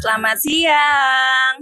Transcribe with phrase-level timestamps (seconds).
[0.00, 1.52] Selamat siang.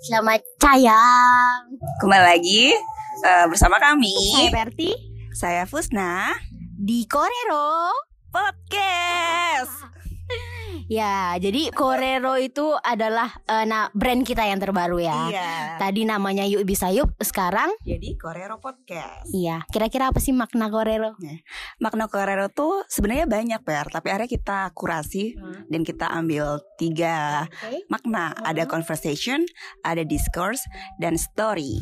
[0.00, 1.60] Selamat sayang.
[2.00, 2.74] Kembali lagi
[3.22, 4.14] uh, bersama kami.
[4.34, 4.90] Saya Berti
[5.30, 6.34] Saya Fusna.
[6.80, 7.92] di Korero.
[8.30, 9.89] Podcast.
[10.90, 15.30] Ya, jadi Korero itu adalah eh, nah, brand kita yang terbaru ya.
[15.30, 15.50] Iya.
[15.78, 19.30] Tadi namanya Yuk Bisa Yuk, sekarang Jadi Korero Podcast.
[19.30, 19.62] iya.
[19.70, 21.14] Kira-kira apa sih makna Korero?
[21.78, 25.38] Makna Korero tuh sebenarnya banyak per, tapi akhirnya kita kurasi
[25.70, 27.86] dan kita ambil tiga Oke.
[27.86, 28.34] makna.
[28.42, 29.46] Ada conversation,
[29.86, 30.66] ada discourse,
[30.98, 31.78] dan story.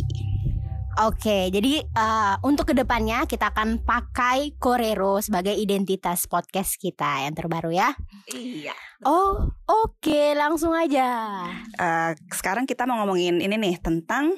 [0.99, 7.39] Oke, jadi eh, untuk ke depannya kita akan pakai Korero sebagai identitas podcast kita yang
[7.39, 7.95] terbaru ya.
[8.35, 8.75] Iya.
[9.07, 11.39] Oh, oke, langsung aja.
[11.79, 14.35] Eh, sekarang kita mau ngomongin ini nih tentang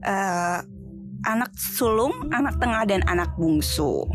[0.00, 0.58] eh,
[1.28, 4.08] anak sulung, anak tengah, dan anak bungsu.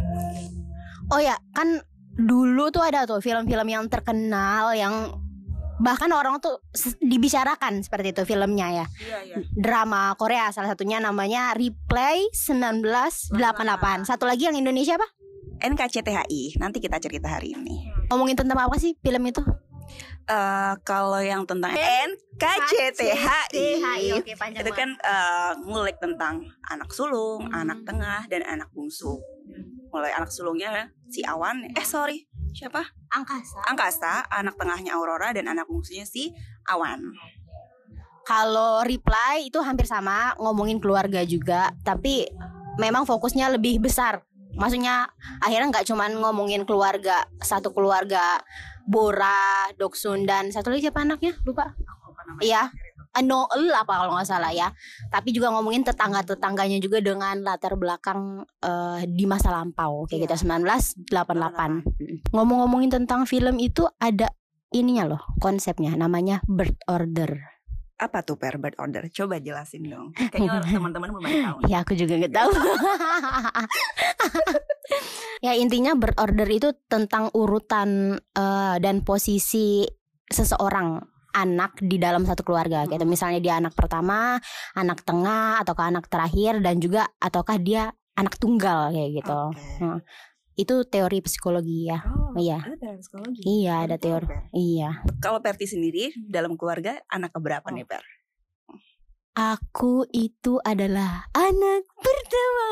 [1.14, 1.78] Oh ya, kan
[2.18, 5.14] dulu tuh ada tuh film-film yang terkenal yang
[5.78, 6.62] bahkan orang tuh
[7.02, 8.86] dibicarakan seperti itu filmnya ya.
[8.86, 9.36] Iya, iya.
[9.54, 14.10] Drama Korea salah satunya namanya Replay 1988.
[14.10, 15.08] Satu lagi yang Indonesia apa?
[15.58, 16.62] NKCTHI.
[16.62, 17.90] Nanti kita cerita hari ini.
[18.14, 19.42] Ngomongin tentang apa sih film itu?
[20.28, 23.64] Eh kalau yang tentang NKCTHI
[24.36, 27.64] panjang itu kan eh, ngulik tentang anak sulung, Hmm.
[27.64, 29.18] anak tengah, dan anak bungsu.
[29.94, 32.84] Mulai anak sulungnya si Awan, eh sorry siapa?
[33.08, 33.60] angkasa.
[33.70, 36.34] Angkasa, anak tengahnya Aurora dan anak bungsunya si
[36.68, 37.00] Awan.
[38.28, 42.28] Kalau Reply itu hampir sama ngomongin keluarga juga, tapi
[42.76, 44.27] memang fokusnya lebih besar.
[44.58, 45.06] Maksudnya
[45.40, 48.42] akhirnya nggak cuman ngomongin keluarga satu keluarga
[48.88, 51.36] Bora, Doksun dan satu lagi siapa anaknya?
[51.44, 51.76] Lupa.
[52.40, 52.72] Iya.
[53.18, 54.72] Eh, Noel apa kalau nggak salah ya.
[55.10, 60.26] Tapi juga ngomongin tetangga-tetangganya juga dengan latar belakang eh, di masa lampau kayak Iya.
[60.32, 62.32] gitu 1988.
[62.32, 64.32] Ngomong-ngomongin tentang film itu ada
[64.72, 67.57] ininya loh konsepnya namanya bird order.
[67.98, 69.10] Apa tuh per bird order?
[69.10, 70.14] Coba jelasin dong.
[70.14, 71.58] Kayaknya teman-teman belum tahu.
[71.66, 72.52] Ya aku juga nggak tahu.
[75.46, 79.86] ya intinya bird order itu tentang urutan eh, dan posisi
[80.30, 81.02] seseorang
[81.38, 82.86] anak di dalam satu keluarga.
[82.86, 84.38] Gitu misalnya dia anak pertama,
[84.78, 89.42] anak tengah, ataukah anak terakhir dan juga ataukah dia anak tunggal kayak gitu.
[89.54, 90.02] Oke.
[90.58, 92.02] Itu teori psikologi ya.
[92.02, 92.58] Oh, Iya.
[92.66, 93.42] ada teori psikologi.
[93.46, 94.26] Iya, ada teori.
[94.26, 94.50] Per.
[94.52, 94.90] Iya.
[95.22, 98.02] Kalau Perti sendiri dalam keluarga anak keberapa nih Per?
[99.38, 102.70] Aku itu adalah anak pertama.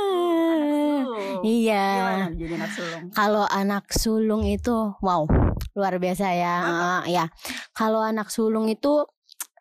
[1.45, 1.85] Iya.
[2.33, 3.03] Jadi anak sulung?
[3.13, 5.29] Kalau anak sulung itu wow
[5.77, 6.55] luar biasa ya.
[6.65, 7.05] Mantap.
[7.05, 7.25] Eh, ya.
[7.77, 9.05] Kalau anak sulung itu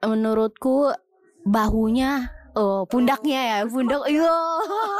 [0.00, 0.96] menurutku
[1.44, 4.34] bahunya oh pundaknya ya pundak iya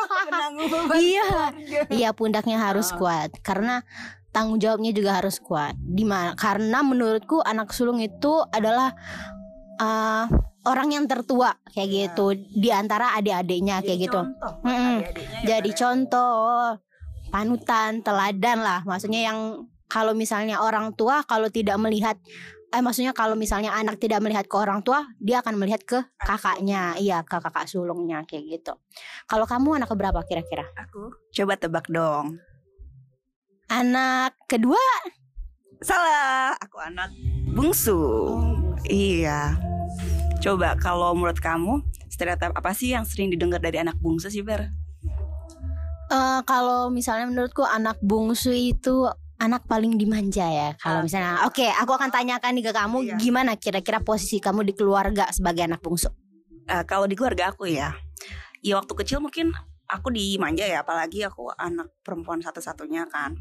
[0.70, 1.80] beban iya keluarga.
[1.90, 2.96] iya pundaknya harus Ah.
[2.98, 3.82] kuat karena
[4.30, 5.78] tanggung jawabnya juga harus kuat.
[5.78, 6.34] Di mana?
[6.34, 8.90] Karena menurutku anak sulung itu adalah
[9.74, 10.24] eh,
[10.64, 11.98] orang yang tertua kayak Iya.
[12.10, 14.18] gitu di antara adik-adiknya kayak gitu.
[14.18, 14.96] contoh Mm-mm.
[15.06, 15.76] adik-adiknya ya, jadi ya.
[15.78, 16.34] contoh
[17.28, 19.38] panutan teladan lah maksudnya yang
[19.86, 22.18] kalau misalnya orang tua kalau tidak melihat
[22.74, 26.98] eh maksudnya kalau misalnya anak tidak melihat ke orang tua dia akan melihat ke kakaknya
[26.98, 28.74] iya ke kakak sulungnya kayak gitu
[29.30, 32.42] kalau kamu anak keberapa kira-kira Aku coba tebak dong.
[33.70, 34.82] anak kedua
[35.84, 37.12] Salah, aku anak
[37.52, 37.92] bungsu.
[38.88, 39.52] Iya.
[40.40, 44.72] Coba kalau menurut kamu stereotip apa sih yang sering didengar dari anak bungsu sih Ber?
[46.08, 49.04] Eh, kalau misalnya menurutku anak bungsu itu
[49.44, 51.12] anak paling dimanja ya kalau Oke.
[51.12, 53.16] misalnya oke aku akan tanyakan nih ke kamu Iya.
[53.20, 56.08] gimana kira-kira posisi kamu di keluarga sebagai anak bungsu
[56.64, 57.92] Eh, kalau di keluarga aku ya,
[58.64, 59.52] ya waktu kecil mungkin
[59.84, 63.36] aku dimanja ya, apalagi aku anak perempuan satu-satunya kan.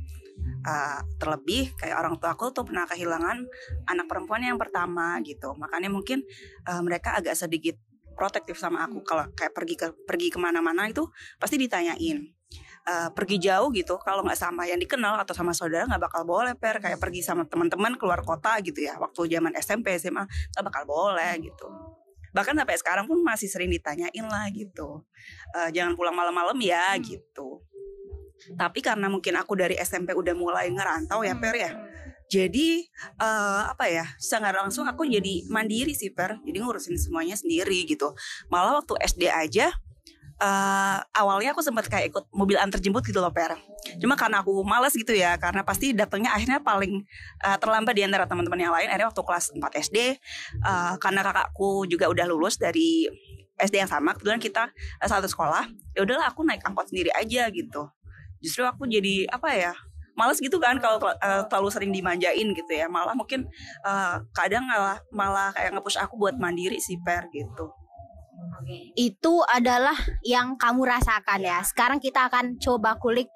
[0.63, 3.47] Eh, terlebih kayak orang tua aku tuh pernah kehilangan
[3.87, 6.19] anak perempuan yang pertama gitu, makanya mungkin
[6.67, 7.79] eh, mereka agak sedikit
[8.19, 11.07] protektif sama aku kalau kayak pergi ke pergi ke mana-mana itu
[11.39, 12.27] pasti ditanyain.
[12.83, 16.51] Eh, pergi jauh gitu kalau nggak sama yang dikenal atau sama saudara nggak bakal boleh
[16.51, 16.83] per.
[16.83, 21.31] Kayak pergi sama teman-teman keluar kota gitu ya waktu zaman SMP SMA nggak bakal boleh
[21.39, 21.71] gitu.
[22.35, 24.99] Bahkan sampai sekarang pun masih sering ditanyain lah gitu.
[25.55, 27.63] Eh, jangan pulang malam-malam ya gitu.
[28.59, 31.71] Tapi karena mungkin aku dari SMP udah mulai ngerantau ya per ya
[32.27, 32.81] jadi
[33.21, 36.41] eh, apa ya secara langsung aku jadi mandiri sih per.
[36.41, 38.11] Jadi ngurusin semuanya sendiri gitu.
[38.51, 39.71] Malah waktu SD aja
[40.43, 43.55] eh, awalnya aku sempat kayak ikut mobil antar jemput gitu loh per.
[43.99, 47.03] Cuma karena aku malas gitu ya karena pasti datangnya akhirnya paling
[47.43, 48.87] eh, terlambat di antara teman-teman yang lain.
[48.91, 49.97] Akhirnya waktu kelas 4 SD
[50.59, 53.07] eh, karena kakakku juga udah lulus dari
[53.53, 54.63] SD yang sama kebetulan kita
[54.99, 57.87] eh, satu sekolah ya udahlah aku naik angkot sendiri aja gitu.
[58.43, 59.73] Justru aku jadi apa ya
[60.13, 62.91] males gitu kan kalau uh, terlalu sering dimanjain gitu ya.
[62.91, 63.47] Malah mungkin
[63.87, 67.71] uh, kadang malah malah kayak ngepush aku buat mandiri sih per gitu
[68.95, 71.59] itu adalah yang kamu rasakan ya.
[71.65, 73.27] Sekarang kita akan coba kulik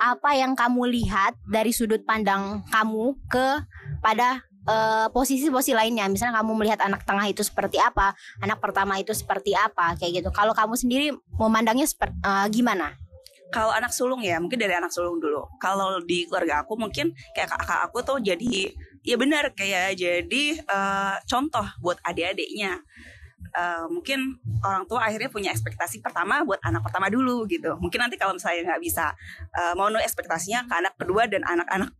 [0.00, 3.62] apa yang kamu lihat dari sudut pandang kamu ke
[4.02, 6.06] pada eh, posisi-posisi uh, lainnya.
[6.10, 10.30] Misalnya kamu melihat anak tengah itu seperti apa, anak pertama itu seperti apa, kayak gitu.
[10.34, 11.06] Kalau kamu sendiri
[11.38, 12.98] memandangnya seperti uh, gimana?
[13.52, 15.44] Kalau anak sulung ya, mungkin dari anak sulung dulu.
[15.60, 18.72] Kalau di keluarga aku mungkin kayak kakak aku tuh jadi
[19.02, 22.80] ya benar kayak jadi uh, contoh buat adik-adiknya
[23.56, 27.74] uh, mungkin orang tua akhirnya punya ekspektasi pertama buat anak pertama dulu gitu.
[27.78, 29.12] Mungkin nanti kalau misalnya nggak bisa
[29.56, 31.90] uh, mau ekspektasinya ke anak kedua dan anak-anak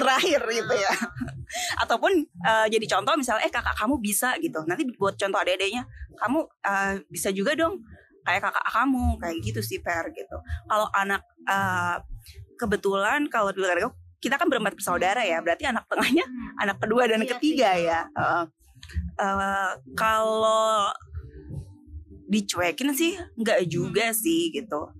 [0.00, 0.94] terakhir gitu ya.
[1.82, 2.12] Ataupun
[2.46, 4.64] uh, jadi contoh misalnya eh kakak kamu bisa gitu.
[4.64, 5.84] Nanti buat contoh adik-adiknya,
[6.16, 7.84] kamu uh, bisa juga dong
[8.24, 10.36] kayak kakak kamu kayak gitu sih per gitu.
[10.68, 12.00] Kalau anak uh,
[12.56, 16.28] kebetulan kalau di keluarga kita kan berempat bersaudara ya, berarti anak tengahnya
[16.60, 18.00] anak kedua dan iya ketiga ya.
[18.12, 18.44] Uh,
[19.18, 20.90] uh, kalau
[22.30, 24.90] dicuekin sih nggak juga sih gitu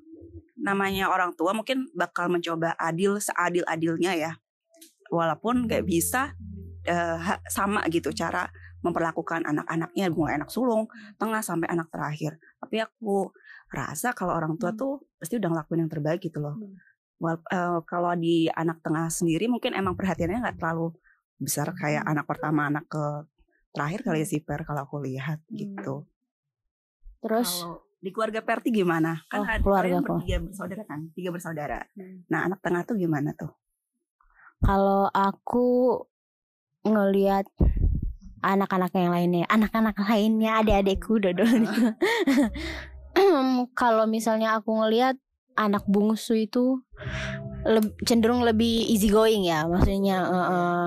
[0.60, 4.32] namanya orang tua mungkin bakal mencoba adil seadil adilnya ya
[5.08, 6.34] walaupun nggak bisa
[6.90, 8.50] uh, sama gitu cara
[8.81, 10.88] memperlakukan anak-anaknya mulai anak sulung
[11.20, 13.31] tengah sampai anak terakhir tapi aku
[13.70, 14.81] rasa kalau orang tua hmm.
[14.81, 16.90] tuh pasti udah ngelakuin yang terbaik gitu loh hmm.
[17.20, 20.96] Well, uh, kalau di anak tengah sendiri mungkin emang perhatiannya nggak terlalu
[21.37, 22.12] besar kayak hmm.
[22.16, 23.04] anak pertama anak ke
[23.70, 25.56] terakhir kali ya si Per kalau aku lihat hmm.
[25.56, 26.06] gitu.
[27.20, 29.20] Terus kalau di keluarga Perti gimana?
[29.28, 30.25] Kan oh, ada keluarga aku.
[30.25, 31.81] tiga bersaudara kan, tiga bersaudara.
[31.93, 32.25] Hmm.
[32.32, 33.52] Nah anak tengah tuh gimana tuh?
[34.64, 36.00] Kalau aku
[36.84, 37.44] ngelihat
[38.40, 41.84] anak-anak yang lainnya, anak-anak lainnya, adik-adikku dodol itu.
[43.81, 45.20] Kalau misalnya aku ngelihat
[45.61, 46.81] anak bungsu itu
[47.69, 50.84] le cenderung lebih easy going ya, maksudnya uh, uh,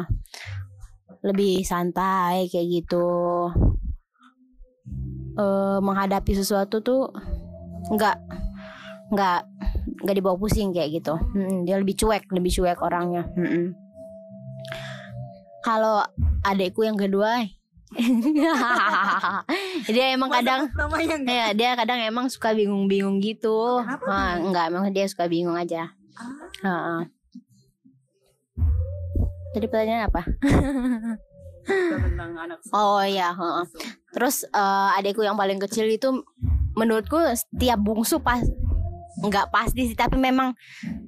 [1.23, 3.07] lebih santai kayak gitu.
[5.33, 7.09] Uh, menghadapi sesuatu tuh
[7.89, 8.21] nggak
[9.09, 9.41] nggak
[10.03, 11.15] nggak dibawa pusing kayak gitu.
[11.15, 13.25] Hmm, dia lebih cuek lebih cuek orangnya.
[13.33, 13.73] Hmm.
[15.63, 16.03] kalau
[16.43, 17.39] adekku yang kedua
[19.95, 20.67] dia emang kadang
[21.23, 23.79] ya dia kadang emang suka bingung-bingung gitu.
[23.79, 25.93] Nah, enggak emang dia suka bingung aja.
[26.63, 26.67] Ah.
[26.67, 26.99] uh,
[29.53, 30.21] Tadi pertanyaan apa?
[32.75, 33.31] oh iya,
[34.11, 36.11] terus uh, adekku yang paling kecil itu
[36.75, 38.43] menurutku setiap bungsu pas
[39.23, 40.51] nggak pasti sih tapi memang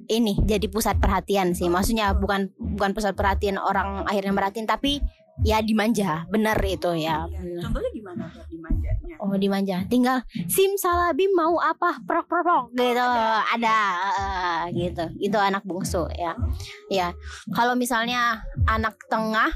[0.08, 1.68] ini jadi pusat perhatian sih.
[1.68, 5.02] Maksudnya bukan bukan pusat perhatian orang akhirnya merhatiin tapi
[5.44, 7.28] ya dimanja benar itu ya.
[7.28, 12.00] Iya, contohnya gimana dimanjanya oh dimanja tinggal sim salabim mau apa?
[12.04, 12.64] Prok prok, prok.
[12.72, 12.96] Gitu.
[12.96, 13.78] Ada, ada.
[14.16, 15.04] Uh, gitu.
[15.20, 16.36] Itu anak bungsu ya.
[16.92, 17.12] Ya.
[17.52, 19.52] Kalau misalnya anak tengah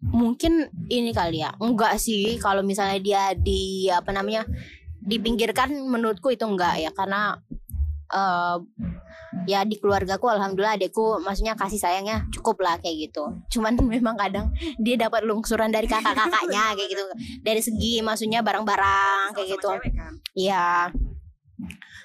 [0.00, 1.52] mungkin ini kali ya.
[1.60, 2.40] Enggak sih.
[2.40, 4.44] Kalau misalnya dia di apa namanya
[5.00, 6.90] dipinggirkan menurutku itu enggak ya.
[6.92, 7.36] Karena
[8.10, 8.58] uh,
[9.46, 13.24] ya di keluargaku alhamdulillah adekku maksudnya kasih sayangnya cukup lah kayak gitu.
[13.58, 17.04] Cuman memang kadang dia dapat lungsuran dari kakak-kakaknya kayak gitu.
[17.42, 19.70] Dari segi maksudnya barang-barang kayak gitu.
[19.70, 20.12] kan?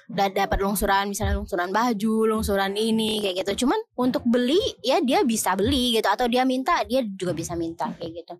[0.06, 3.66] Udah dapat lungsuran misalnya lungsuran baju lungsuran ini kayak gitu.
[3.66, 6.06] Cuman untuk beli ya dia bisa beli gitu.
[6.06, 8.34] Atau dia minta dia juga bisa minta kayak gitu.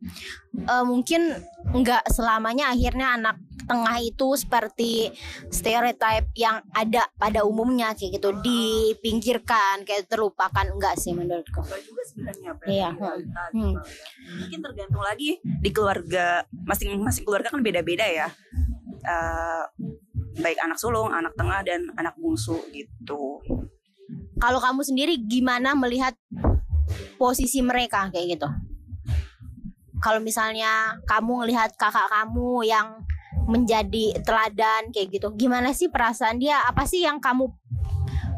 [0.67, 1.35] Uh, mungkin
[1.75, 3.37] nggak selamanya akhirnya anak
[3.67, 5.11] tengah itu seperti
[5.51, 8.31] stereotip yang ada pada umumnya kayak gitu.
[8.39, 10.67] Dipinggirkan kayak terlupakan.
[10.71, 11.67] Enggak sih menurutku.
[11.67, 13.75] Juga sebenarnya iya hmm.
[14.39, 16.47] mungkin tergantung lagi di keluarga.
[16.63, 18.31] Masing-masing keluarga kan beda-beda ya.
[19.07, 19.67] Uh,
[20.41, 23.41] baik anak sulung, anak tengah dan anak bungsu gitu.
[24.37, 26.13] Kalau kamu sendiri gimana melihat
[27.17, 28.49] posisi mereka kayak gitu?
[30.05, 33.01] Kalau misalnya kamu ngelihat kakak kamu yang
[33.49, 36.61] menjadi teladan kayak gitu, gimana sih perasaan dia?
[36.69, 37.49] Apa sih yang kamu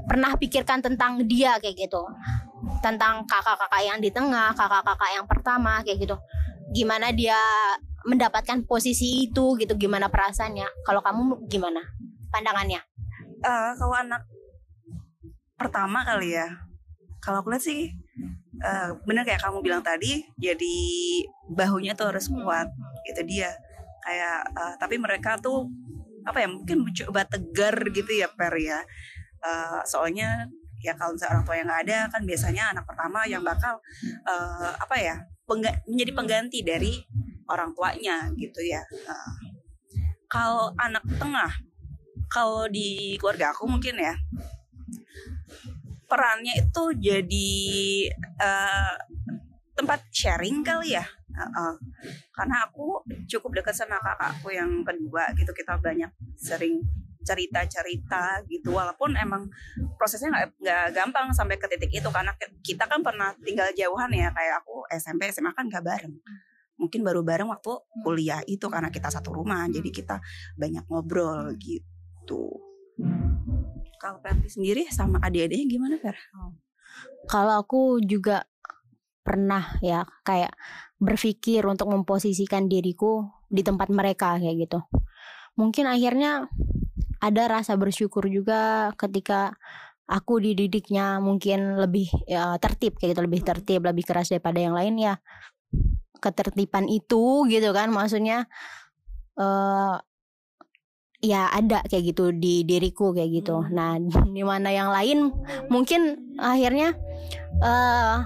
[0.06, 2.02] pernah pikirkan tentang dia kayak gitu?
[2.78, 6.16] Tentang kakak-kakak yang di tengah, kakak-kakak yang pertama kayak gitu.
[6.70, 7.36] Gimana dia
[8.08, 10.64] mendapatkan posisi itu gitu gimana perasaannya?
[10.82, 11.84] Kalau kamu gimana
[12.32, 12.80] pandangannya?
[13.44, 14.24] Uh, kalau anak
[15.60, 16.48] pertama kali ya
[17.18, 17.92] kalau aku lihat sih
[18.64, 20.76] uh, bener kayak kamu bilang tadi jadi
[21.52, 22.72] bahunya tuh harus kuat
[23.04, 23.52] itu dia.
[24.00, 25.68] Kayak uh, tapi mereka tuh
[26.24, 28.80] apa ya mungkin mencoba tegar gitu ya per ya.
[29.38, 30.48] Uh, soalnya
[30.78, 33.82] ya kalau misalnya orang tua yang nggak ada kan biasanya anak pertama yang bakal
[34.26, 36.92] uh, apa ya pengga menjadi pengganti dari
[37.48, 38.84] orang tuanya gitu ya.
[40.28, 41.50] Kalau anak tengah
[42.28, 44.12] kalau di keluarga aku mungkin ya
[46.08, 47.52] perannya itu jadi
[48.40, 48.96] uh,
[49.76, 51.04] tempat sharing kali ya.
[51.38, 51.78] Uh,
[52.34, 52.98] karena aku
[53.30, 56.82] cukup dekat sama kakakku yang kedua gitu kita banyak sering
[57.22, 58.74] cerita-cerita gitu.
[58.74, 59.46] Walaupun emang
[60.00, 62.32] prosesnya nggak gampang sampai ke titik itu karena
[62.64, 66.16] kita kan pernah tinggal jauhan ya kayak aku SMP SMA kan nggak bareng
[66.78, 67.74] mungkin baru bareng waktu
[68.06, 70.16] kuliah itu karena kita satu rumah jadi kita
[70.54, 72.62] banyak ngobrol gitu.
[73.98, 76.14] Kalau Perti sendiri sama adik-adiknya gimana Fer?
[77.26, 78.46] Kalau aku juga
[79.26, 80.54] pernah ya kayak
[81.02, 84.80] berpikir untuk memposisikan diriku di tempat mereka kayak gitu.
[85.58, 86.46] Mungkin akhirnya
[87.18, 89.58] ada rasa bersyukur juga ketika
[90.08, 94.96] aku dididiknya mungkin lebih ya, tertib kayak gitu lebih tertib lebih keras daripada yang lain
[94.96, 95.14] ya
[96.18, 97.90] ketertiban itu gitu kan.
[97.90, 98.46] Maksudnya
[99.38, 99.96] uh,
[101.18, 103.58] ya ada kayak gitu di diriku kayak gitu.
[103.58, 103.74] Hmm.
[103.74, 103.98] nah
[104.36, 105.34] di mana yang lain
[105.70, 106.94] mungkin akhirnya
[107.62, 108.22] uh,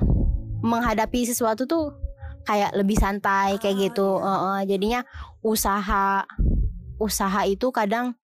[0.62, 1.96] menghadapi sesuatu tuh
[2.44, 4.18] kayak lebih santai kayak gitu.
[4.20, 5.04] Uh, uh, jadinya
[5.40, 6.26] usaha
[7.00, 8.14] usaha itu kadang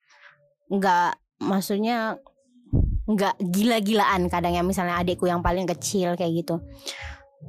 [0.69, 2.21] nggak maksudnya
[3.09, 4.63] nggak gila-gilaan kadang ya.
[4.63, 6.61] Misalnya adikku yang paling kecil kayak gitu.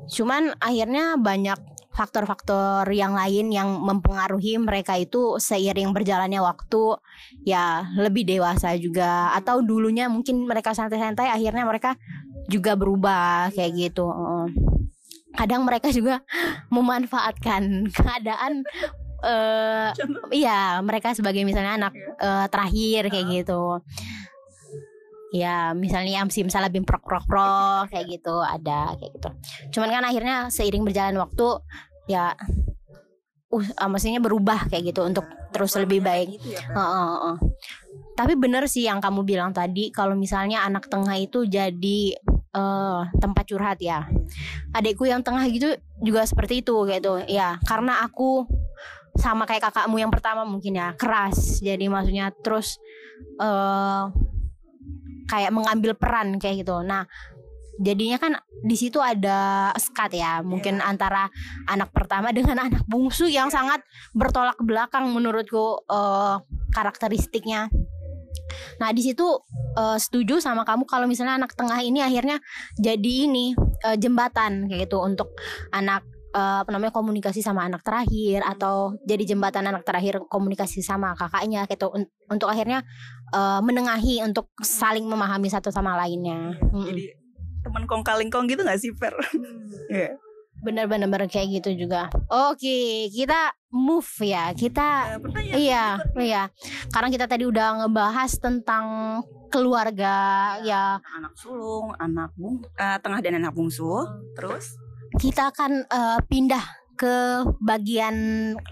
[0.10, 6.96] Cuman akhirnya banyak faktor-faktor yang lain yang mempengaruhi mereka itu seiring berjalannya waktu
[7.44, 9.36] ya lebih dewasa juga.
[9.36, 12.00] Atau dulunya mungkin mereka santai-santai akhirnya mereka
[12.48, 14.08] juga berubah kayak gitu.
[15.36, 16.24] Kadang mereka juga
[16.76, 18.64] memanfaatkan keadaan
[19.24, 19.92] uh,
[20.32, 23.84] iya mereka sebagai misalnya anak uh, terakhir kayak gitu.
[25.30, 29.30] Ya misalnya yang misalnya bim prok prok prok kayak gitu ada kayak gitu.
[29.78, 31.62] Cuman kan akhirnya seiring berjalan waktu
[32.10, 32.34] ya
[33.54, 36.42] uh, maksudnya berubah kayak gitu untuk terus lebih baik.
[36.42, 37.36] gitu ya, uh, uh, uh.
[38.18, 42.18] tapi bener sih yang kamu bilang tadi kalau misalnya anak tengah itu jadi
[42.54, 44.10] uh, tempat curhat ya.
[44.74, 47.22] Adikku yang tengah gitu juga seperti itu gitu.
[47.30, 48.46] Ya karena aku
[49.18, 51.60] sama kayak kakakmu yang pertama mungkin ya keras.
[51.62, 52.78] Jadi maksudnya terus
[53.42, 54.10] uh,
[55.30, 56.82] kayak mengambil peran kayak gitu.
[56.82, 57.06] Nah,
[57.80, 60.92] jadinya kan di situ ada skat ya, mungkin yeah.
[60.92, 61.32] antara
[61.66, 63.56] anak pertama dengan anak bungsu yang yeah.
[63.56, 63.80] sangat
[64.12, 66.44] bertolak belakang menurutku uh,
[66.76, 67.72] karakteristiknya.
[68.84, 69.26] Nah di situ
[69.80, 72.42] uh, setuju sama kamu kalau misalnya anak tengah ini akhirnya
[72.76, 73.56] jadi ini
[73.86, 75.36] uh, jembatan kayak gitu untuk
[75.70, 81.14] anak uh, apa namanya komunikasi sama anak terakhir atau jadi jembatan anak terakhir komunikasi sama
[81.18, 82.86] kakaknya gitu un untuk akhirnya
[83.34, 86.58] uh, menengahi untuk saling memahami satu sama lainnya.
[86.74, 86.96] Hmm.
[87.66, 89.14] Teman kong kalingkong gitu gak sih Per?
[89.92, 90.16] yeah.
[90.60, 92.12] Bener-bener kayak gitu juga.
[92.28, 94.52] Oke, kita move ya.
[94.52, 95.86] Kita ya, iya,
[96.20, 96.44] iya.
[96.92, 98.86] Karena kita tadi udah ngebahas tentang
[99.50, 100.16] keluarga
[100.62, 101.16] ya, ya.
[101.16, 104.04] anak sulung, anak bung, uh, tengah dan anak bungsu.
[104.36, 104.76] Terus
[105.18, 106.62] kita akan uh, pindah
[107.00, 108.16] ke bagian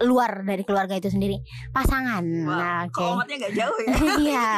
[0.04, 1.40] luar dari keluarga itu sendiri
[1.72, 2.20] pasangan.
[2.44, 2.80] Wow, nah.
[2.92, 3.40] Okay.
[3.40, 3.94] gak jauh ya?
[4.20, 4.50] Iya.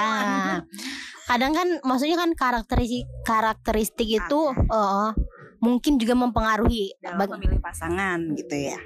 [1.31, 5.15] Kadang kan, maksudnya kan karakteristik karakteristik itu uh,
[5.63, 8.81] mungkin juga mempengaruhi dalam memilih pasangan gitu ya.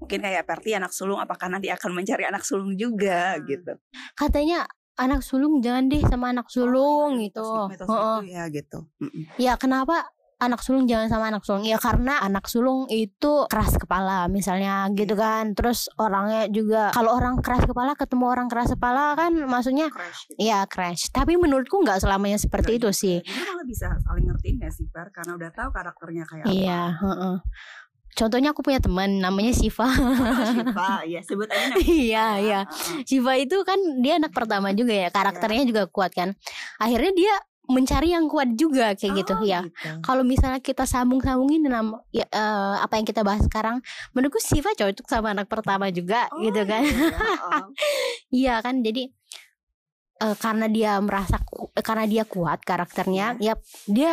[0.00, 3.44] Mungkin kayak Perti anak sulung, apakah nanti akan mencari anak sulung juga hmm.
[3.44, 3.72] gitu?
[4.16, 4.64] Katanya
[4.96, 7.48] anak sulung jangan deh sama anak sulung oh, iya, gitu.
[7.68, 8.78] Mitos, mitos ya gitu.
[9.36, 10.08] Ya kenapa
[10.40, 15.14] anak sulung jangan sama anak sulung ya karena anak sulung itu keras kepala misalnya gitu
[15.14, 15.22] iya.
[15.22, 20.20] kan terus orangnya juga kalau orang keras kepala ketemu orang keras kepala kan maksudnya crash.
[20.36, 24.86] ya crash tapi menurutku nggak selamanya seperti itu sih malah bisa saling ngertiin ya sih
[24.90, 27.36] Bar karena udah tahu karakternya kayak iya, apa iya uh -uh.
[28.14, 29.90] Contohnya aku punya teman namanya Siva.
[29.90, 31.74] Oh, Siva, ya sebut aja.
[31.82, 32.60] Iya, iya.
[33.02, 33.76] Siva itu kan
[34.06, 36.30] dia anak pertama juga ya, karakternya juga kuat kan.
[36.78, 37.34] Akhirnya dia
[37.70, 39.60] mencari yang kuat juga kayak oh, gitu ya.
[39.64, 40.00] Gitu.
[40.04, 43.80] Kalau misalnya kita sambung-sambungin dalam ya, uh, apa yang kita bahas sekarang,
[44.12, 46.84] menurutku Siva cocok sama anak pertama juga oh, gitu kan.
[46.84, 47.08] Iya,
[47.48, 47.66] oh.
[48.32, 49.08] iya kan jadi
[50.24, 51.40] uh, karena dia merasa
[51.80, 54.10] karena dia kuat karakternya, ya, ya dia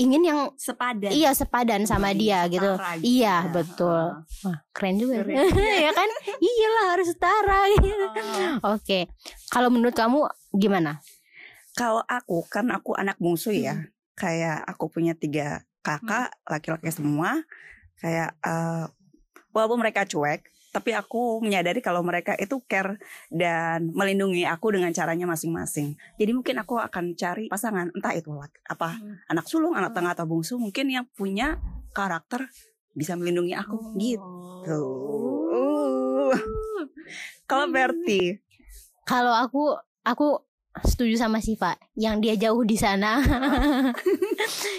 [0.00, 1.12] ingin yang sepadan.
[1.12, 2.64] Iya, sepadan sama dia gitu.
[2.64, 3.04] gitu.
[3.04, 4.24] Iya, betul.
[4.44, 5.20] Wah, keren juga.
[5.20, 5.36] Keren.
[5.84, 6.08] ya kan?
[6.48, 7.90] Iyalah harus setara gitu.
[7.92, 8.16] Oh.
[8.16, 8.80] Oke.
[8.80, 9.02] Okay.
[9.52, 10.24] Kalau menurut kamu
[10.56, 11.00] gimana?
[11.72, 13.88] Kalau aku kan aku anak bungsu ya, hmm.
[14.16, 16.48] kayak aku punya tiga kakak hmm.
[16.48, 17.40] laki-laki semua,
[17.98, 18.86] kayak uh,
[19.56, 22.96] walaupun mereka cuek, tapi aku menyadari kalau mereka itu care
[23.28, 25.96] dan melindungi aku dengan caranya masing-masing.
[26.16, 28.32] Jadi mungkin aku akan cari pasangan entah itu
[28.68, 29.28] apa hmm.
[29.32, 31.60] anak sulung, anak tengah atau bungsu mungkin yang punya
[31.92, 32.48] karakter
[32.96, 33.96] bisa melindungi aku oh.
[33.96, 34.40] gitu.
[34.68, 36.32] Uh.
[37.44, 38.40] Kalau Berti,
[39.04, 39.76] kalau aku
[40.08, 40.40] aku
[40.80, 43.20] setuju sama Siva yang dia jauh di sana.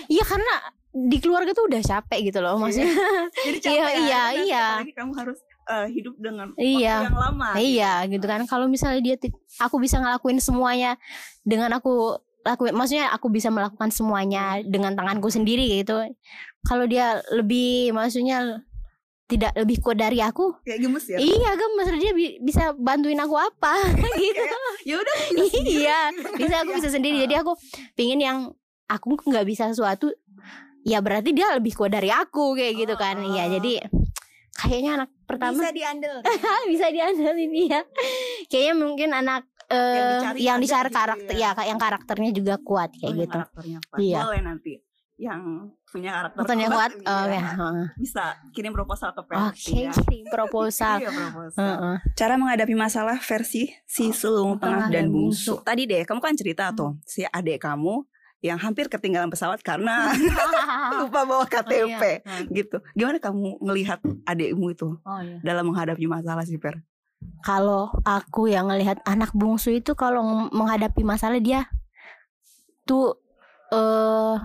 [0.10, 0.56] Iya karena
[0.94, 2.90] di keluarga tuh udah capek gitu loh maksudnya.
[3.46, 4.66] Jadi Iya, capek ya, iya, nanti iya.
[4.78, 6.96] apalagi kamu harus eh, hidup dengan Iya.
[7.00, 7.50] waktu yang lama.
[7.58, 8.42] Iya gitu kan.
[8.46, 9.16] Kalau misalnya dia
[9.58, 11.00] aku bisa ngelakuin semuanya
[11.42, 15.98] dengan aku lakuin maksudnya aku bisa melakukan semuanya dengan tanganku sendiri gitu.
[16.68, 18.62] Kalau dia lebih maksudnya
[19.24, 21.18] tidak lebih kuat dari aku, Kayak gemes ya.
[21.18, 23.74] iya gemes dia bi- bisa bantuin aku apa
[24.20, 24.44] gitu.
[24.84, 25.15] Ya udah.
[25.63, 26.00] iya,
[26.34, 27.18] bisa aku bisa sendiri.
[27.20, 27.56] Jadi aku
[27.94, 28.38] pingin yang
[28.86, 30.12] aku nggak bisa sesuatu
[30.84, 33.15] ya berarti dia lebih kuat dari aku kayak gitu kan.
[33.18, 33.88] Iya, jadi
[34.53, 36.15] kayaknya anak pertama bisa diandel
[36.70, 37.82] bisa diandalin ya.
[38.46, 41.56] Kayaknya mungkin anak eh, dicari yang dicari gitu karakter ya.
[41.56, 41.63] ya.
[41.65, 43.38] yang karakternya juga kuat kayak Oh, yang gitu.
[43.39, 43.98] Karakternya kuat.
[43.98, 44.20] Iya.
[44.22, 44.74] Boleh nanti
[45.24, 45.42] yang
[45.86, 46.92] punya karakter Karakternya kuat.
[46.92, 47.34] ini Oh ya.
[47.34, 47.44] ya.
[47.53, 47.86] heeh.
[47.96, 49.92] Bisa kirim proposal ke Oke, versi ya.
[49.94, 50.96] kirim proposal.
[51.01, 51.63] Iya, proposal.
[51.63, 51.96] Heeh.
[52.13, 55.62] Cara menghadapi masalah versi si sulung tengah dan bungsu.
[55.62, 58.03] Tadi deh, kamu kan cerita tuh si adik kamu
[58.39, 60.12] yang hampir ketinggalan pesawat karena
[61.00, 62.44] lupa bawa KTP iya.
[62.50, 62.84] gitu.
[62.92, 65.39] Gimana kamu ngelihat adikmu itu Oh iya.
[65.42, 66.84] dalam menghadapi masalah sih Per?
[67.39, 71.72] Kalau aku yang ngelihat anak bungsu itu kalau ng- menghadapi masalah dia
[72.84, 73.15] tuh
[73.70, 74.36] eh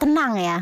[0.00, 0.58] tenang ya.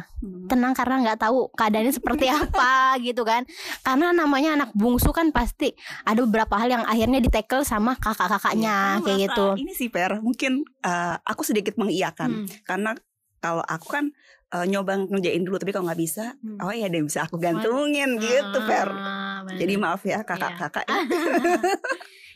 [0.51, 3.47] tenang karena nggak tahu keadaannya seperti apa gitu kan
[3.81, 5.71] karena namanya anak bungsu kan pasti
[6.03, 10.67] ada beberapa hal yang akhirnya ditekel sama kakak-kakaknya Iya, kayak gitu Ini sih Per, mungkin
[10.81, 12.47] eh, aku sedikit mengiyakan Hmm.
[12.63, 12.91] karena
[13.39, 14.11] kalau aku kan
[14.49, 16.59] eh, nyoba ngerjain dulu tapi kalau nggak bisa, Hmm.
[16.59, 18.89] oh ya deh bisa aku gantungin gitu Per.
[18.91, 19.59] Ah, bener.
[19.61, 20.89] Jadi maaf ya kakak-kakak.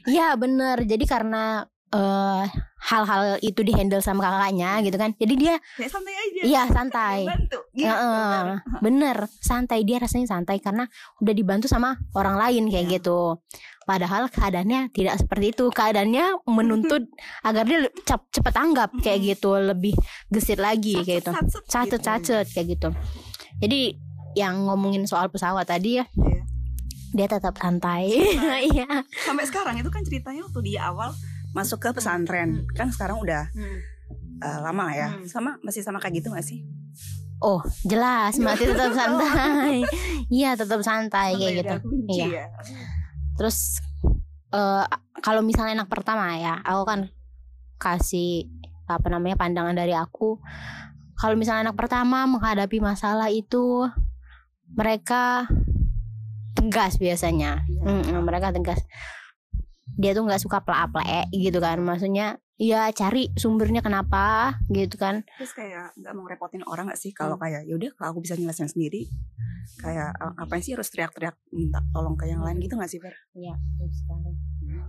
[0.02, 2.44] Iya bener jadi karena eh,
[2.82, 6.40] hal-hal itu dihandle sama kakaknya gitu kan jadi dia Ya santai aja.
[6.42, 7.58] iya santai Bantu.
[7.70, 8.46] Gitu, Per.
[8.80, 12.92] bener santai dia rasanya santai karena udah dibantu sama orang lain kayak Iya.
[12.96, 13.38] gitu
[13.82, 17.02] padahal keadaannya tidak seperti itu keadaannya menuntut
[17.46, 19.94] agar dia cep- cepet tanggap kayak gitu lebih
[20.28, 21.70] gesit lagi kayak gitu Sat-set gitu.
[21.98, 22.88] cacet-cacet kayak gitu
[23.58, 23.94] jadi
[24.32, 26.42] yang ngomongin soal pesawat tadi ya Iya.
[27.12, 28.08] dia tetap santai
[28.72, 28.88] iya
[29.18, 31.12] Sampai sekarang itu kan ceritanya waktu di awal
[31.52, 32.64] masuk ke pesantren.
[32.72, 33.48] Kan sekarang udah
[34.42, 35.08] eh, lama lah ya.
[35.12, 35.24] Hmm.
[35.24, 36.60] Sama masih sama kayak gitu gak sih?
[37.42, 39.82] oh jelas mati tetap santai
[40.30, 42.26] iya tetap santai kayak Sampai gitu kunci Iya.
[42.30, 42.46] ya.
[43.34, 43.82] Terus
[44.54, 44.86] eh
[45.18, 47.00] kalau misalnya anak pertama ya, aku kan
[47.78, 48.46] kasih
[48.86, 50.38] apa namanya pandangan dari aku.
[51.18, 53.90] Kalau misalnya anak pertama menghadapi masalah itu
[54.70, 55.50] mereka
[56.54, 57.66] tegas biasanya.
[57.66, 57.82] Iya.
[57.82, 58.86] Mm-mm, mereka tegas.
[60.02, 61.78] Dia tuh nggak suka plek gitu kan.
[61.78, 65.22] Maksudnya ya cari sumbernya kenapa gitu kan.
[65.38, 67.46] Terus kayak nggak mau ngerepotin orang gak sih kalau Hmm.
[67.46, 69.06] kayak yaudah kalau aku bisa nyelesain sendiri.
[69.78, 73.14] Kayak ngapain sih harus teriak-teriak minta tolong ke yang lain gitu gak sih Fer?
[73.34, 74.30] Iya, betul sekali.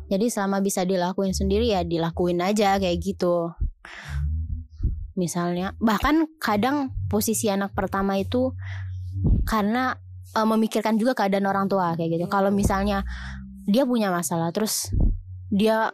[0.10, 3.54] Jadi selama bisa dilakuin sendiri ya dilakuin aja kayak gitu.
[5.14, 8.58] Misalnya, bahkan kadang posisi anak pertama itu
[9.46, 9.94] karena
[10.34, 12.26] eh, memikirkan juga keadaan orang tua kayak gitu.
[12.30, 13.06] Kalau misalnya
[13.70, 14.90] dia punya masalah terus
[15.54, 15.94] dia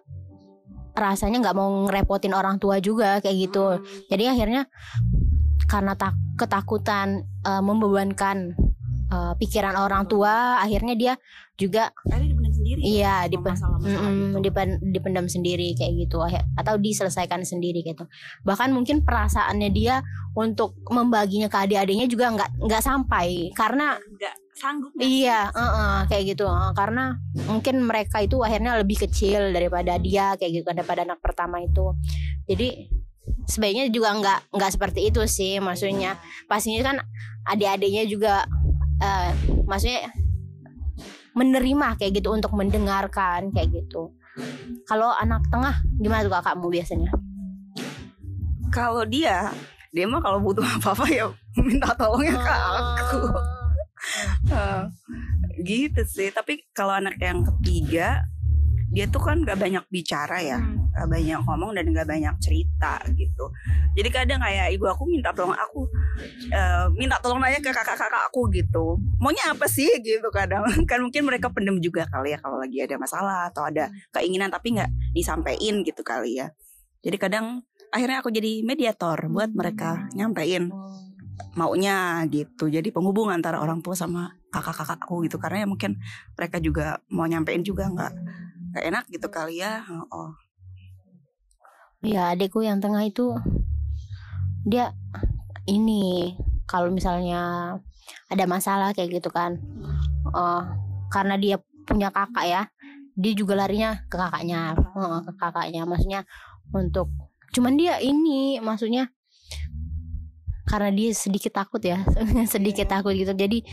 [0.95, 3.83] rasanya nggak mau ngerepotin orang tua juga kayak gitu.
[4.07, 4.67] Jadi akhirnya
[5.67, 8.55] karena tak ketakutan eh, membebankan
[9.11, 11.13] eh, pikiran orang tua, akhirnya dia
[11.59, 12.79] juga Akhirnya dipendam sendiri.
[12.79, 14.37] Iya, sama dipen- masalah-masalah Mm-mm, itu.
[14.47, 16.17] dipen- dipendam sendiri kayak gitu
[16.55, 18.07] atau diselesaikan sendiri gitu
[18.47, 19.99] bahkan mungkin perasaannya dia
[20.39, 25.23] untuk membaginya ke adik-adiknya juga nggak nggak sampai karena nggak sanggup sih?
[25.23, 27.15] iya eh-eh, kayak gitu eh, karena
[27.47, 31.95] mungkin mereka itu akhirnya lebih kecil daripada dia kayak gitu daripada anak pertama itu
[32.43, 32.91] jadi
[33.47, 36.19] sebaiknya juga nggak nggak seperti itu sih maksudnya
[36.51, 36.97] pastinya kan
[37.47, 38.43] adik-adiknya juga
[38.99, 39.31] eh,
[39.63, 40.11] maksudnya
[41.33, 44.11] menerima kayak gitu untuk mendengarkan kayak gitu.
[44.83, 47.11] Kalau anak tengah gimana tuh kakakmu biasanya?
[48.69, 49.49] kalau dia
[49.89, 51.25] dia mah kalau butuh apa-apa ya
[51.57, 52.53] minta tolongnya ke
[53.01, 53.19] aku
[54.49, 54.83] Eh,
[55.63, 56.29] gitu sih.
[56.33, 58.23] Tapi kalau anak yang ketiga
[58.89, 60.57] dia tuh kan gak banyak bicara ya.
[60.57, 60.89] Hmm.
[60.89, 63.45] gak banyak ngomong dan gak banyak cerita gitu.
[63.93, 65.85] Jadi kadang kayak ibu aku minta tolong aku
[66.49, 68.97] eh, minta tolong nanya ke kakak-kakak aku gitu.
[69.21, 69.87] Maunya apa sih?
[70.01, 70.65] Gitu kadang.
[70.89, 74.75] Kan mungkin mereka pendem juga kali ya kalau lagi ada masalah atau ada keinginan tapi
[74.75, 76.49] nggak disampaikan gitu kali ya.
[77.05, 80.73] Jadi kadang akhirnya aku jadi mediator buat mereka nyampein
[81.55, 82.67] maunya gitu.
[82.67, 85.37] Jadi penghubung antara orang tua sama kakak-kakakku gitu.
[85.41, 85.99] Karena ya mungkin
[86.35, 88.13] mereka juga mau nyampein juga nggak
[88.75, 89.83] nggak enak gitu kali ya.
[90.13, 90.33] Oh
[91.99, 93.35] Ya adikku yang tengah itu
[94.63, 94.95] dia
[95.67, 96.31] ini
[96.63, 97.75] kalau misalnya
[98.31, 99.59] ada masalah kayak gitu kan,
[100.31, 100.63] eh
[101.11, 102.61] karena dia punya kakak ya,
[103.19, 104.79] dia juga larinya ke kakaknya
[105.27, 105.83] ke kakaknya.
[105.83, 106.21] Maksudnya
[106.71, 107.11] untuk
[107.51, 109.11] cuman dia ini maksudnya
[110.69, 112.05] karena dia sedikit takut ya.
[112.53, 113.33] Sedikit takut gitu.
[113.33, 113.65] Jadi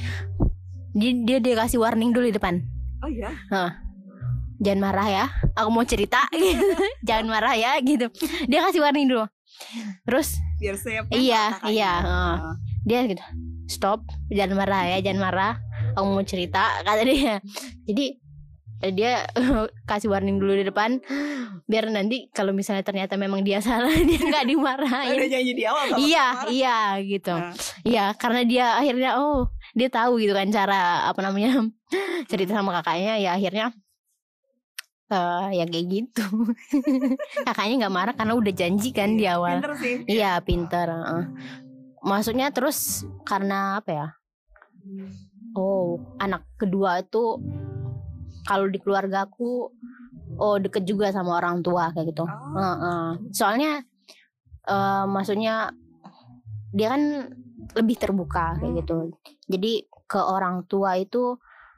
[0.96, 2.64] dia dia, dia kasih warning dulu di depan.
[3.04, 3.30] Oh iya.
[4.56, 5.24] jangan marah ya.
[5.52, 6.24] Aku mau cerita.
[6.32, 6.64] Gitu.
[7.08, 8.08] jangan marah ya gitu.
[8.48, 9.28] Dia kasih warning dulu.
[10.08, 12.36] Terus Biar saya Iya, iya, heeh.
[12.88, 13.24] dia gitu
[13.68, 14.06] stop.
[14.32, 15.54] Jangan marah ya jangan marah.
[15.98, 17.36] Aku mau cerita kata dia.
[17.84, 18.16] Jadi
[18.86, 19.24] dia
[19.88, 21.00] kasih warning dulu di depan
[21.64, 25.96] biar nanti kalau misalnya ternyata memang dia salah dia nggak Udah dimarahin janji di awal
[25.96, 26.50] iya marah.
[26.50, 27.52] iya gitu Nah.
[27.82, 31.64] iya karena dia akhirnya oh dia tahu gitu kan cara apa namanya
[32.30, 33.66] cerita sama kakaknya ya akhirnya
[35.06, 36.26] eh ya kayak gitu
[37.42, 39.94] kakaknya nggak marah karena udah janji kan di awal Pinter sih.
[40.04, 41.24] Iya pinter heeh.
[42.02, 44.08] Maksudnya terus karena apa ya
[45.54, 47.38] Oh anak kedua itu
[48.46, 49.68] Kalau di keluarga aku
[50.36, 52.54] Oh deket juga sama orang tua kayak gitu Oh.
[52.56, 53.06] Heeh.
[53.34, 53.82] Soalnya
[54.66, 55.70] eh Maksudnya
[56.72, 57.02] Dia kan
[57.74, 59.10] lebih terbuka kayak gitu
[59.50, 59.72] Jadi
[60.06, 61.34] ke orang tua itu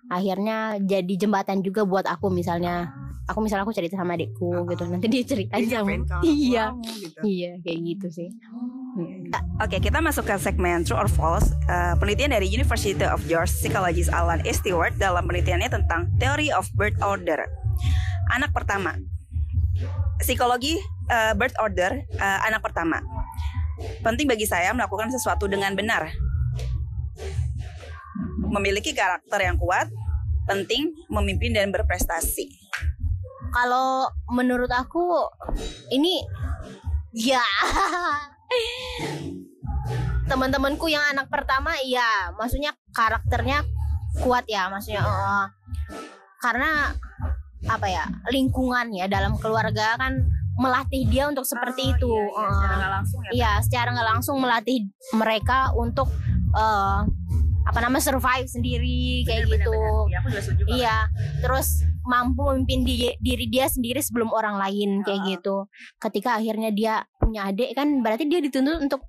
[0.08, 2.92] Akhirnya jadi jembatan juga buat aku misalnya
[3.28, 6.24] Aku misalnya aku cerita sama adikku gitu Nanti dia ceritain Dia sama nyampein ke orang
[6.24, 6.64] Iya
[6.96, 7.18] gitu.
[7.28, 8.28] Iya kayak gitu sih
[8.98, 9.30] Hmm.
[9.62, 11.54] Oke, kita masuk ke segmen True or False.
[11.70, 14.50] Eh, penelitian dari University of Georgia psikologis Alan E.
[14.50, 17.46] Stewart dalam penelitiannya tentang Theory of Birth Order.
[18.34, 18.98] Anak pertama.
[20.18, 22.98] Psikologi eh, birth order eh, anak pertama.
[24.02, 26.10] Penting bagi saya melakukan sesuatu dengan benar.
[28.50, 29.86] Memiliki karakter yang kuat,
[30.48, 32.48] penting memimpin dan berprestasi.
[33.52, 35.04] Kalau menurut aku
[35.92, 36.24] ini
[37.12, 37.40] ya
[40.28, 43.64] teman-temanku yang anak pertama ya maksudnya karakternya
[44.20, 45.46] kuat ya maksudnya eh,
[46.44, 46.92] karena
[47.68, 52.50] apa ya lingkungan ya dalam keluarga kan melatih dia untuk seperti Oh, itu iya, iya,
[52.50, 53.30] secara Eh, nggak langsung ya.
[53.30, 54.78] Iya, secara nggak langsung melatih
[55.14, 56.08] mereka untuk
[56.52, 57.00] eh
[57.68, 59.76] apa namanya survive sendiri kayak Bener, gitu.
[59.76, 60.08] bener.
[60.08, 60.78] Iya, aku juga setuju banget.
[60.80, 60.96] Iya,
[61.44, 61.68] terus
[62.08, 65.30] mampu memimpin di- diri dia sendiri sebelum orang lain kayak Heeh.
[65.36, 65.56] gitu.
[66.00, 69.04] Ketika akhirnya dia punya adik kan berarti dia dituntut untuk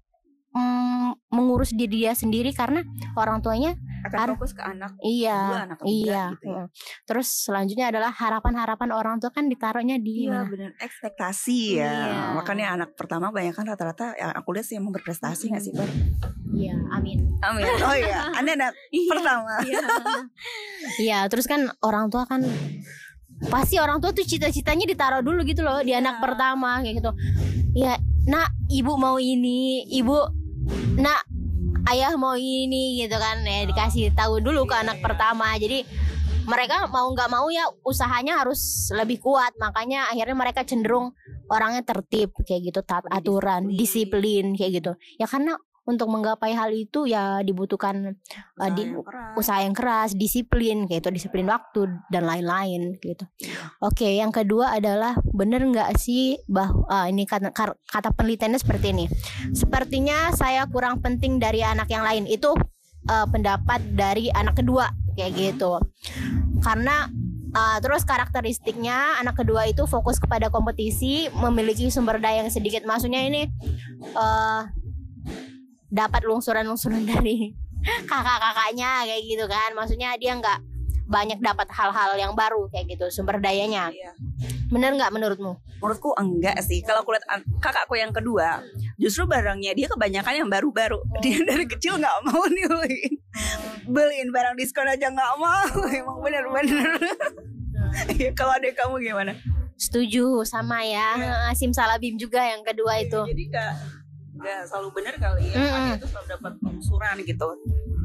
[0.52, 2.84] mm, mengurus diri dia sendiri karena
[3.16, 6.24] orang tuanya Akan Har- fokus ke anak iya, Dua anak ketiga iya.
[6.32, 6.64] gitu ya.
[7.04, 12.24] Terus selanjutnya adalah harapan-harapan orang tua kan ditaruhnya di Iya benar ekspektasi ya Iya.
[12.34, 15.90] makanya anak pertama banyak kan rata-rata yang aku lihat sih yang berprestasi nggak sih Bar?
[16.50, 17.20] Iya, amin.
[17.40, 17.64] Amin.
[17.86, 19.08] Oh iya, anda anak Iya.
[19.08, 19.54] pertama.
[19.62, 19.80] Iya.
[20.98, 22.42] Iya, terus kan orang tua kan
[23.42, 26.24] pasti orang tua tuh cita-citanya ditaruh dulu gitu loh di anak Iya.
[26.24, 27.12] pertama kayak gitu.
[27.74, 30.18] Ya, nak, ibu mau ini, ibu
[30.96, 31.24] nak
[31.90, 35.58] ayah mau ini gitu kan ya dikasih tahu dulu ke anak pertama.
[35.58, 35.86] Jadi
[36.50, 39.54] mereka mau nggak mau ya usahanya harus lebih kuat.
[39.62, 41.14] Makanya akhirnya mereka cenderung
[41.50, 44.92] orangnya tertib kayak gitu taat aturan disiplin kayak gitu.
[45.22, 45.58] Ya karena
[45.90, 48.14] untuk menggapai hal itu ya dibutuhkan
[48.62, 49.34] uh, di- Usaha yang keras.
[49.34, 53.26] usaha yang keras, disiplin gitu, disiplin waktu dan lain-lain gitu.
[53.82, 57.50] Oke, yang kedua adalah bener nggak sih bahwa ah, ini kata,
[57.90, 59.06] kata penelitiannya seperti ini.
[59.58, 62.30] Sepertinya saya kurang penting dari anak yang lain.
[62.30, 62.54] Itu
[63.10, 65.82] eh, pendapat dari anak kedua kayak gitu.
[66.62, 67.10] Karena
[67.58, 72.86] ah, terus karakteristiknya anak kedua itu fokus kepada kompetisi, memiliki sumber daya yang sedikit.
[72.86, 73.50] Maksudnya ini
[74.14, 74.62] eh
[75.90, 77.54] dapat lungsuran-lungsuran dari
[78.12, 80.60] kakak-kakaknya kayak gitu kan maksudnya dia nggak
[81.06, 84.14] banyak dapat hal-hal yang baru kayak gitu sumber dayanya Iya.
[84.70, 86.84] bener nggak menurutmu Menurutku enggak sih.
[86.84, 88.60] Kalau aku lihat an- kakakku yang kedua,
[89.00, 91.00] justru barangnya dia kebanyakan yang baru-baru.
[91.24, 93.14] Dia dari kecil nggak mau nih beliin,
[93.88, 95.72] beliin barang diskon aja nggak mau.
[95.88, 97.00] Emang bener-bener.
[98.12, 99.34] Iya, Kalau adek kamu gimana?
[99.80, 101.56] setuju sama ya Iya.
[101.56, 103.72] Sim Salabim juga yang kedua itu Jadi nggak
[104.40, 105.56] nggak selalu benar kali ya.
[105.60, 105.86] Mm-mm.
[105.92, 107.48] Dia tuh selalu dapat lungsuran gitu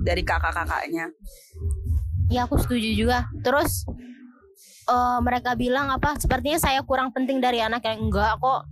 [0.02, 1.06] dari kakak-kakaknya.
[2.24, 3.84] ya aku setuju juga terus
[4.88, 8.64] eh, mereka bilang apa sepertinya saya kurang penting dari anak yang enggak kok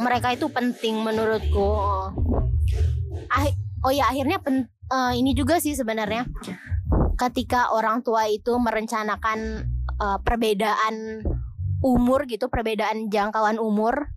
[0.00, 1.68] mereka itu penting menurutku
[3.28, 3.44] ah,
[3.84, 6.24] oh ya akhirnya pen- eh, ini juga sih sebenarnya
[7.20, 9.38] ketika orang tua itu merencanakan
[10.00, 11.20] eh, perbedaan
[11.84, 14.08] umur gitu perbedaan jangkauan umur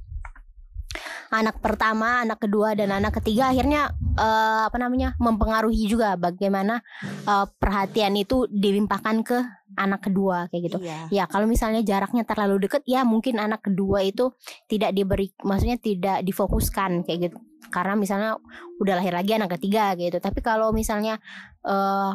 [1.32, 6.84] anak pertama anak kedua dan anak ketiga akhirnya eh, apa namanya mempengaruhi juga bagaimana
[7.26, 9.38] eh, perhatian itu dilimpahkan ke
[9.80, 11.00] anak kedua kayak gitu Iya.
[11.14, 14.34] Ya kalau misalnya jaraknya terlalu deket ya mungkin anak kedua itu
[14.68, 17.38] tidak diberi maksudnya tidak difokuskan kayak gitu.
[17.72, 18.36] Karena misalnya
[18.82, 20.18] udah lahir lagi anak ketiga gitu.
[20.20, 21.22] Tapi kalau misalnya
[21.64, 22.12] eh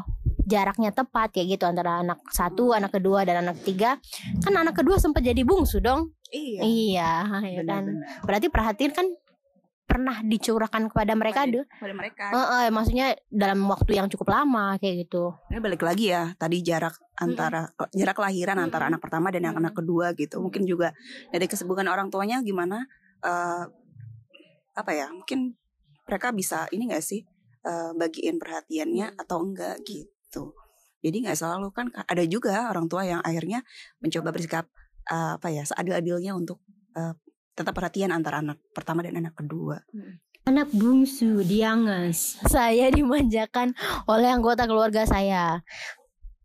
[0.46, 3.98] jaraknya tepat kayak gitu antara anak satu, anak kedua dan anak ketiga.
[4.42, 6.14] Kan anak kedua sempat jadi bungsu dong.
[6.32, 6.60] Iya.
[6.62, 7.12] Iya,
[7.44, 7.84] ya kan.
[8.26, 9.06] Berarti perhatian kan
[9.86, 11.62] pernah dicurahkan kepada mereka deh.
[11.78, 12.24] pada mereka.
[12.34, 15.30] Eh, eh, maksudnya dalam waktu yang cukup lama kayak gitu.
[15.46, 19.70] Ini balik lagi ya tadi jarak antara jarak kelahiran antara anak pertama dan yang Mm-mm.
[19.70, 20.42] anak kedua gitu.
[20.42, 20.90] Mungkin juga
[21.30, 22.82] dari kesibukan orang tuanya gimana
[23.22, 23.64] eh
[24.74, 25.06] apa ya?
[25.14, 25.54] Mungkin
[26.06, 27.22] mereka bisa ini gak sih
[27.62, 30.50] eh, bagiin perhatiannya atau enggak gitu.
[31.06, 33.62] Jadi nggak selalu kan ada juga orang tua yang akhirnya
[34.02, 34.66] mencoba bersikap
[35.08, 36.62] eh, apa ya seadil-adilnya untuk
[36.94, 37.14] eh,
[37.56, 39.80] tetap perhatian antara anak pertama dan anak kedua.
[40.46, 42.38] Anak bungsu dianges.
[42.46, 43.74] Saya dimanjakan
[44.06, 45.64] oleh anggota keluarga saya.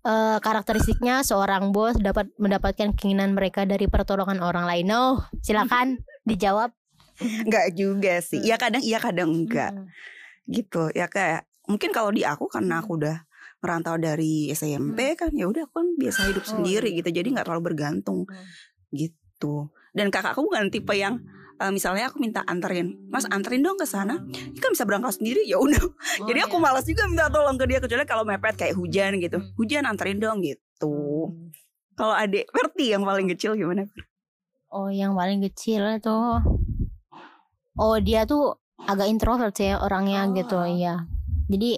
[0.02, 4.89] Eh, karakteristiknya seorang bos dapat mendapatkan keinginan mereka dari pertolongan orang lain.
[4.89, 6.74] No, silakan dijawab.
[7.21, 8.41] Enggak juga sih.
[8.41, 9.74] Iya kadang iya kadang enggak.
[9.78, 9.89] Hmm.
[10.50, 13.24] gitu ya kayak mungkin kalau di aku karena aku udah
[13.62, 16.97] merantau dari SMP kan ya udah aku kan biasa hidup Oh, sendiri iya.
[17.00, 18.45] gitu jadi nggak terlalu bergantung Hmm.
[18.91, 21.21] gitu dan kakakku bukan tipe yang
[21.56, 25.45] eh, misalnya aku minta anterin mas anterin dong ke sana Dia kan bisa berangkat sendiri
[25.45, 25.78] ya udah
[26.19, 26.63] Oh, jadi aku iya.
[26.63, 29.54] malas juga minta tolong ke dia kecuali kalau mepet kayak hujan gitu Hmm.
[29.56, 30.89] hujan anterin dong gitu
[31.28, 31.54] Hmm.
[31.93, 33.86] kalau adik Verti yang paling kecil gimana
[34.67, 36.39] Oh, yang paling kecil tuh.
[37.74, 40.32] Oh, dia tuh agak introvert ya orangnya Oh.
[40.32, 40.95] gitu, iya.
[41.45, 41.76] Jadi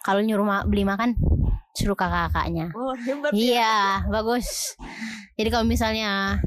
[0.00, 1.14] kalau nyuruh ma- beli makan
[1.72, 2.72] suruh kakak-kakaknya.
[2.72, 4.72] oh hebat Iya, bagus.
[5.34, 6.40] Jadi kalau misalnya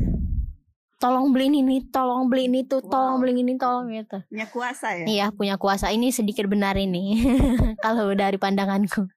[0.97, 3.21] tolong beliin ini, tolong beliin itu, tolong Wow.
[3.21, 4.19] beliin ini, tolong gitu.
[4.25, 5.89] punya kuasa ya Iya, punya kuasa.
[5.89, 7.23] Ini sedikit benar ini.
[7.85, 9.07] kalau dari pandanganku.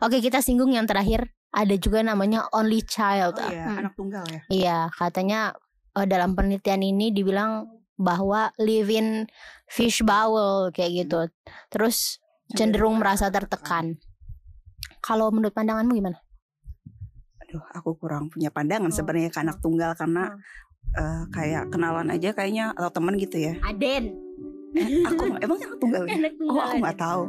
[0.00, 1.28] Oke, kita singgung yang terakhir.
[1.50, 3.34] Ada juga namanya only child.
[3.36, 3.78] oh iya Hmm.
[3.80, 5.40] anak tunggal ya Iya, katanya
[5.92, 9.08] eh, dalam penelitian ini dibilang bahwa live in
[9.66, 11.26] fish bowl kayak gitu.
[11.68, 12.16] Terus
[12.52, 13.98] cenderung merasa tertekan.
[15.00, 16.18] Kalau menurut pandanganmu gimana?
[17.40, 18.94] aduh aku kurang punya pandangan Oh.
[18.94, 20.38] sebenarnya ke anak tunggal karena
[20.94, 24.14] eh, kayak kenalan aja kayaknya atau teman gitu ya Aden.
[24.78, 26.14] Eh, aku emang anak tunggal ya?
[26.14, 27.22] Anak oh aku nggak tahu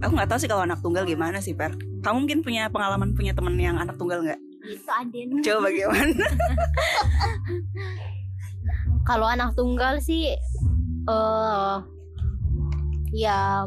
[0.00, 3.36] aku nggak tahu sih kalau anak tunggal gimana sih per kamu mungkin punya pengalaman punya
[3.36, 5.28] teman yang anak tunggal nggak Itu Aden.
[5.44, 6.24] coba bagaimana
[9.04, 10.32] Kalau anak tunggal sih
[11.04, 11.76] eh
[13.12, 13.66] ya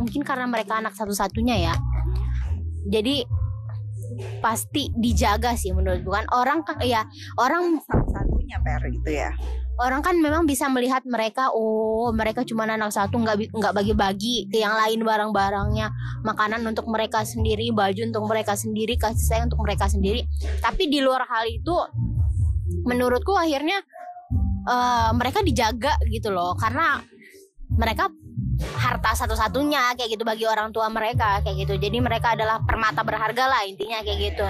[0.00, 1.74] mungkin karena mereka anak satu-satunya ya.
[2.88, 3.22] Jadi
[4.40, 7.04] pasti dijaga sih menurut bukan orang kan ya
[7.40, 9.30] orang satu-satunya per gitu ya.
[9.80, 14.60] Orang kan memang bisa melihat mereka oh mereka cuma anak satu nggak nggak bagi-bagi ke
[14.60, 15.88] yang lain barang-barangnya.
[16.20, 20.28] Makanan untuk mereka sendiri baju untuk mereka sendiri kasih sayang untuk mereka sendiri.
[20.60, 21.72] Tapi di luar hal itu
[22.84, 23.80] menurutku akhirnya
[24.68, 26.52] eh, mereka dijaga gitu loh.
[26.60, 27.00] Karena
[27.72, 28.12] mereka
[28.76, 33.44] harta satu-satunya kayak gitu bagi orang tua mereka kayak gitu jadi mereka adalah permata berharga
[33.48, 34.46] lah intinya kayak gitu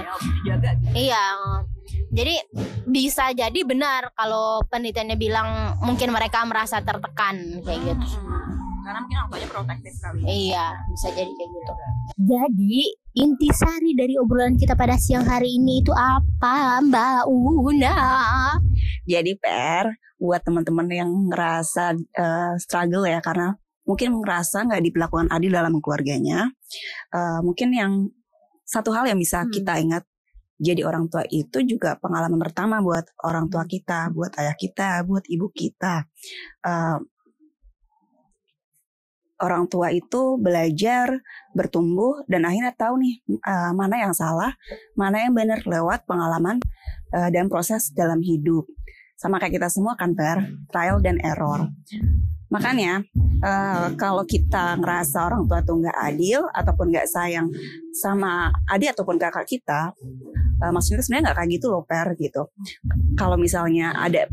[0.90, 1.24] Iya.
[2.10, 2.34] Jadi
[2.90, 8.18] bisa jadi benar kalau penelitiannya bilang mungkin mereka merasa tertekan kayak gitu.
[8.80, 11.72] karena mungkin orang tuanya protektif kali Iya, bisa jadi kayak gitu.
[12.16, 12.76] Jadi
[13.14, 17.94] intisari dari obrolan kita pada siang hari ini itu apa, Mbak Una?
[19.04, 25.50] jadi per buat teman-teman yang ngerasa eh, struggle ya karena mungkin ngerasa nggak diperlakukan adil
[25.52, 26.48] dalam keluarganya
[27.14, 27.92] eh, mungkin yang
[28.70, 29.50] satu hal yang bisa Hmm.
[29.50, 30.04] kita ingat
[30.60, 35.24] jadi orang tua itu juga pengalaman pertama buat orang tua kita buat ayah kita buat
[35.24, 36.04] ibu kita.
[36.68, 36.98] Eh,
[39.40, 41.16] orang tua itu belajar
[41.56, 44.52] bertumbuh dan akhirnya tahu nih eh, mana yang salah
[45.00, 46.60] mana yang benar lewat pengalaman
[47.16, 48.68] eh, dan proses dalam hidup.
[49.16, 51.72] Sama kayak kita semua kan per trial dan error
[52.50, 53.00] makanya
[53.40, 57.48] eh, kalau kita ngerasa orang tua tuh nggak adil ataupun nggak sayang
[57.94, 59.94] sama adik ataupun kakak kita
[60.60, 62.42] eh, maksudnya sebenarnya nggak kayak gitu loh per gitu.
[63.16, 64.28] Kalau misalnya ada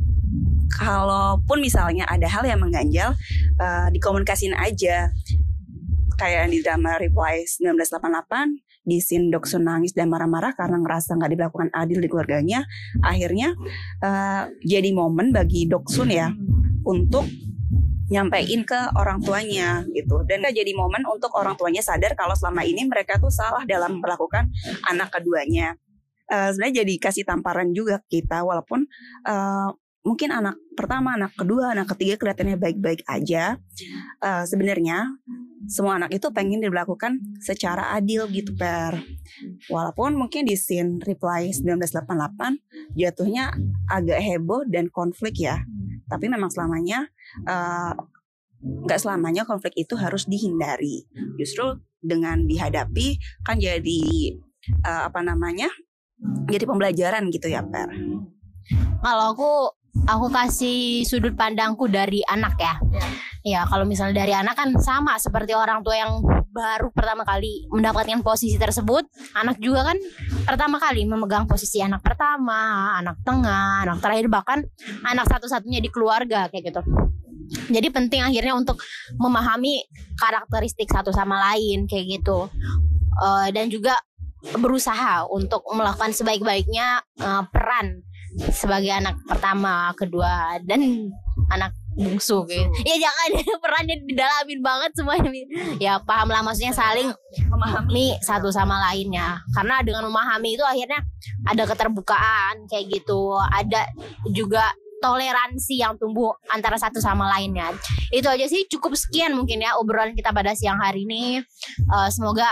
[0.67, 3.15] kalaupun misalnya ada hal yang mengganjal
[3.61, 5.13] eh, dikomunikasin aja.
[6.17, 11.69] Kayak di drama Reply 1988 di scene Doksun nangis dan marah-marah karena ngerasa nggak dilakukan
[11.75, 12.65] adil di keluarganya
[13.05, 13.53] akhirnya
[14.01, 16.33] eh, jadi momen bagi Doksun ya
[16.87, 17.27] untuk
[18.07, 20.23] nyampein ke orang tuanya gitu.
[20.23, 24.51] Dan jadi momen untuk orang tuanya sadar kalau selama ini mereka tuh salah dalam melakukan
[24.87, 25.75] anak keduanya.
[26.27, 28.83] Eh, sebenarnya jadi kasih tamparan juga kita walaupun
[29.27, 29.69] eh,
[30.03, 33.59] mungkin anak pertama anak kedua anak ketiga kelihatannya baik-baik aja.
[34.23, 35.07] Eh, sebenarnya
[35.67, 39.03] semua anak itu pengen dilakukan secara adil gitu per.
[39.67, 43.51] Walaupun mungkin di scene reply 1988 jatuhnya
[43.91, 45.63] agak heboh dan konflik ya
[46.07, 47.07] tapi memang selamanya
[47.45, 47.93] eh,
[48.63, 51.05] nggak selamanya konflik itu harus dihindari.
[51.37, 54.01] Justru dengan dihadapi kan jadi
[54.85, 55.69] uh, apa namanya
[56.49, 57.93] jadi pembelajaran gitu ya per.
[59.01, 59.51] Kalau aku
[60.05, 62.75] aku kasih sudut pandangku dari anak ya.
[63.41, 63.61] Ya.
[63.65, 68.57] Kalau misalnya dari anak kan sama seperti orang tua yang baru pertama kali mendapatkan posisi
[68.57, 69.07] tersebut.
[69.37, 69.97] Anak juga kan
[70.45, 74.59] pertama kali memegang posisi anak pertama anak tengah anak terakhir bahkan
[75.05, 76.81] anak satu-satunya di keluarga kayak gitu.
[77.47, 78.83] Jadi penting akhirnya untuk
[79.15, 79.87] memahami
[80.19, 82.51] karakteristik satu sama lain kayak gitu.
[83.17, 83.97] Uh, dan juga
[84.57, 88.05] berusaha untuk melakukan sebaik-baiknya uh, peran
[88.53, 91.09] sebagai anak pertama, kedua dan
[91.49, 92.69] anak bungsu gitu.
[92.85, 93.29] Ya jangan
[93.63, 95.31] perannya didalamin banget semuanya.
[95.81, 97.09] Ya paham lah maksudnya saling
[97.49, 99.41] memahami satu sama lainnya.
[99.57, 101.01] Karena dengan memahami itu akhirnya
[101.49, 103.33] ada keterbukaan kayak gitu.
[103.41, 103.89] Ada
[104.29, 104.69] juga
[105.01, 107.73] toleransi yang tumbuh antara satu sama lainnya.
[108.13, 111.41] Itu aja sih cukup sekian mungkin ya obrolan kita pada siang hari ini.
[111.89, 112.45] Uh, semoga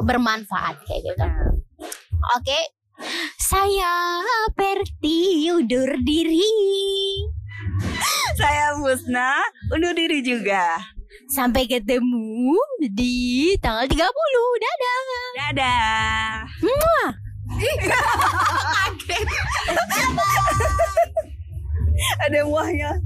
[0.00, 1.24] bermanfaat kayak gitu.
[2.36, 2.62] Oke, okay.
[3.40, 4.20] saya
[4.56, 6.40] Perti undur diri.
[8.36, 10.80] Saya Musna undur diri juga.
[11.26, 12.54] Sampai ketemu
[12.86, 13.98] di tanggal 30.
[13.98, 15.02] Dadah.
[15.36, 16.46] Dadah.
[16.62, 17.10] Muah.
[22.26, 23.00] Ada muahnya.